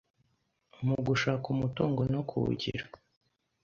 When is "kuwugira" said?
2.29-2.83